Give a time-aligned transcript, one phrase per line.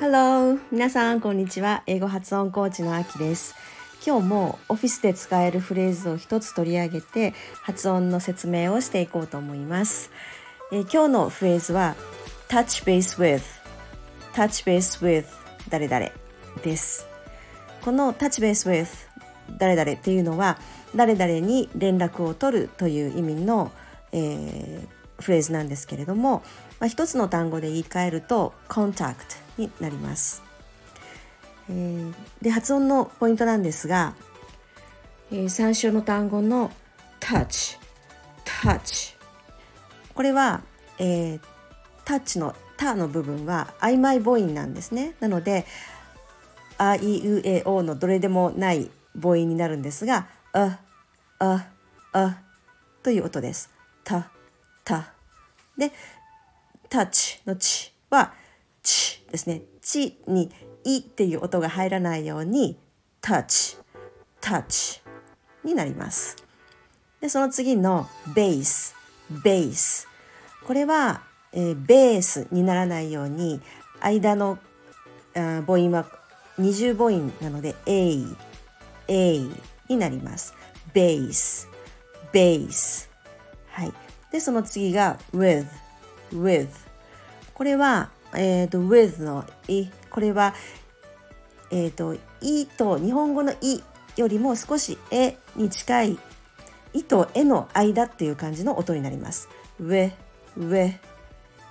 [0.00, 0.58] Hello!
[0.72, 1.84] 皆さん、こんにちは。
[1.86, 3.54] 英語発音コーチのあきです。
[4.04, 10.10] 今日もオフィスで使えるフレーズを一つ取り上げて発音の説明をしていこうと思います。
[10.72, 11.94] えー、今日のフレーズは
[12.48, 13.42] touch base with
[14.34, 15.26] touch base with
[15.68, 16.10] 誰々
[16.64, 17.06] です。
[17.84, 18.88] この touch base with
[19.56, 20.58] 誰々っていうのは
[20.96, 23.70] 誰々に連絡を取るという意味の、
[24.12, 26.42] えー、フレーズなんですけれども、
[26.78, 29.16] まあ、一つの単語で言い換えると contact
[29.58, 30.42] になります。
[31.68, 34.14] えー、で発音のポイントなんですが、
[35.30, 36.72] えー、最初の単語の
[37.20, 37.78] touch
[38.44, 39.14] touch
[40.14, 40.62] これは、
[40.98, 41.40] えー、
[42.04, 45.64] タッチの「た」の部分は曖昧母音なんですねなので
[46.76, 50.80] 「あいうえお」のどれでもない母音になるんですが「あ
[51.38, 51.66] あ
[52.12, 52.38] あ」
[53.04, 53.70] という音です。
[54.10, 54.28] た
[54.84, 55.12] た
[55.78, 55.92] で
[56.90, 58.34] 「タッチ」の「ち」は
[58.82, 59.62] 「ち」ですね。
[59.80, 60.50] 「ち」に
[60.82, 62.76] 「い」っていう音が入らないように
[63.20, 63.76] 「タッチ」
[64.40, 65.00] 「タッチ」
[65.62, 66.36] になります。
[67.20, 68.96] でその次の「ベース」
[69.44, 70.08] 「ベース」
[70.66, 73.60] これは、えー、ベースにならないように
[74.00, 74.58] 間の
[75.34, 76.06] あ母音は
[76.58, 78.24] 二重母音なので「A」
[79.06, 79.38] 「A」
[79.88, 80.52] になります。
[80.92, 81.68] ベース、
[82.32, 83.09] ベース。
[84.32, 85.66] で、その次が with、
[86.32, 86.68] with。
[87.54, 90.54] これは、えっ、ー、と、with のい、これは、
[91.70, 93.82] えっ、ー、と、いと日本語のい
[94.16, 96.18] よりも少しえに近い
[96.92, 99.48] いとえの間っていう感じの音になります。
[99.80, 100.12] with,
[100.58, 100.94] with。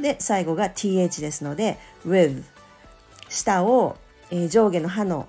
[0.00, 2.42] で、最後が th ですので、with。
[3.28, 3.96] 下を、
[4.30, 5.28] えー、上下の歯の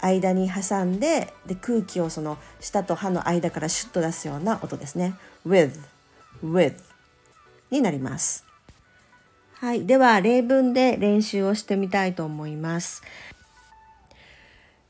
[0.00, 5.14] 間に挟んでで空気をその舌と歯の間からシュッと出すような音ですね。
[5.46, 5.78] with,
[6.44, 6.74] with
[7.70, 8.44] になります。
[9.54, 9.84] はい。
[9.84, 13.02] では、例文で練習をしてみたいと思います。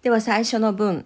[0.02, 1.04] では、最初の文。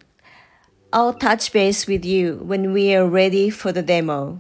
[0.93, 4.39] I'll touch base with you when we are ready for the demo.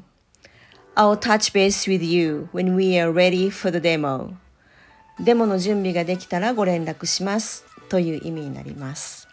[0.95, 4.35] I'll touch base with you when we are ready for the demo.
[5.19, 9.27] デモの準備ができたらご連絡しますという意味になります。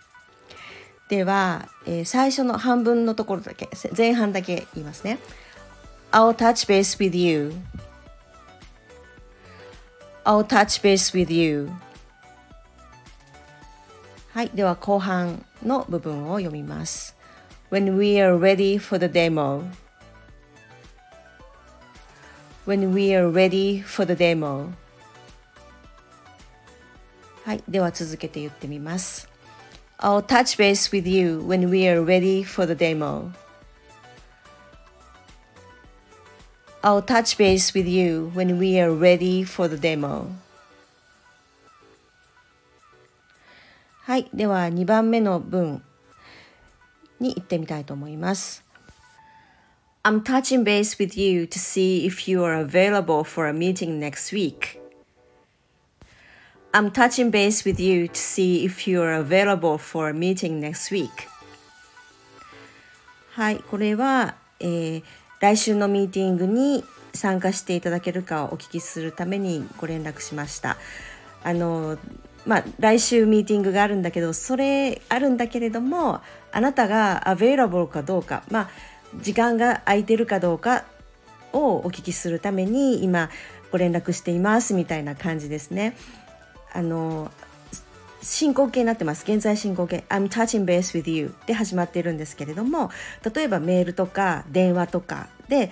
[1.10, 5.20] では、えー、最初の半分のところだけ前半だけ言いますね
[6.13, 7.53] I'll touch base with you
[10.25, 11.71] I'll touch base with you
[14.33, 17.17] はいでは後半の部分を読みます
[17.71, 19.65] When we are ready for the demo
[22.67, 24.73] When we are ready for the demo
[27.45, 29.29] はいでは続けて言ってみます
[29.99, 33.33] I'll touch base with you when we are ready for the demo.
[36.83, 40.29] I'll touch base with you when we are ready for the demo.
[44.03, 44.29] はい。
[44.33, 45.83] では、2番目の文
[47.19, 48.63] に行ってみたいと思います。
[50.05, 54.81] I'm touching base with you to see if you are available for a meeting next week.
[56.73, 60.93] I'm touching base with you to see if you are available for a meeting next
[60.93, 61.11] week.
[63.33, 65.03] はい、これは、えー、
[65.42, 70.78] 来週のミーティングに参加していただけるかをお聞きするためにご連絡しました。
[71.44, 71.98] あの
[72.46, 78.70] まあ、来週ミーティングがあるんだけどそれあるんだけれどもあなたが available かどうか、まあ、
[79.22, 80.86] 時間が空いてるかどうか
[81.54, 83.30] をお聞きするために今
[83.72, 85.96] ご連絡していますみたいな感じですね。
[86.74, 87.32] あの
[88.22, 89.24] 進行形になってます。
[89.24, 90.04] 現在進行形。
[90.10, 92.92] I'm touching base with you で始まっているんですけれども
[93.34, 95.28] 例えばメールとか電話とか。
[95.48, 95.72] で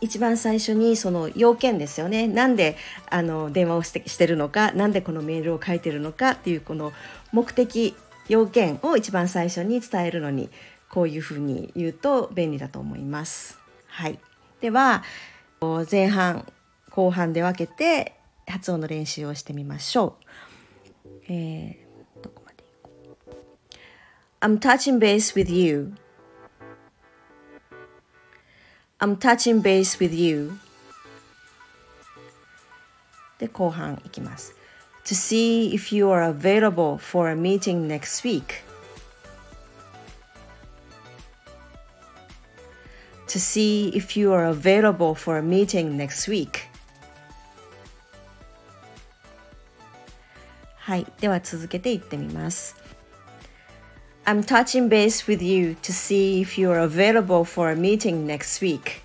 [0.00, 2.28] 一番最初にその要件ですよね。
[2.28, 2.76] なんで
[3.10, 6.92] あの電話をしてしてるのか何でこのメールを書いてるのかっていうこの
[7.32, 7.96] 目的
[8.28, 10.50] 要件を一番最初に伝えるのに
[10.88, 13.58] こういうふうに言うと便利だと思います。
[13.88, 14.18] はい、
[14.60, 15.02] では
[15.90, 16.46] 前半
[16.90, 18.14] 後半で分けて
[18.46, 20.47] 発音の練習をしてみましょう。
[21.27, 22.91] えー、どこまでいこ
[23.31, 23.35] う
[24.41, 25.93] I'm touching base with you.
[28.99, 30.51] I'm touching base with you.
[33.39, 34.55] で、後半いきます。
[35.05, 38.63] To see if you are available for a meeting next week.
[43.27, 46.66] To see if you are available for a meeting next week.
[50.88, 52.74] はい、では続けていってみます。
[54.24, 59.02] I'm touching base with you to see if you're available for a meeting next week.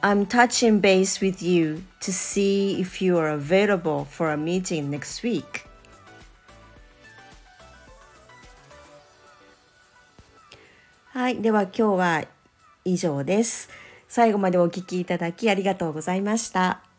[0.00, 5.24] I'm touching base with you to see if you are available for a meeting next
[5.24, 5.66] week.
[11.06, 12.24] はい、では今日は
[12.84, 13.68] 以上です。
[14.10, 16.89] 最後までお聞きいただきありがとうございました。